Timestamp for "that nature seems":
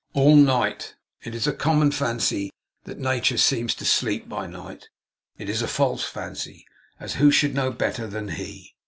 2.85-3.75